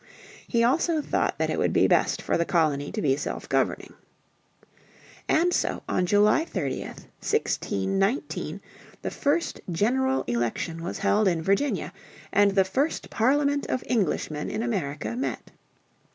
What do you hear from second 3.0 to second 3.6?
be self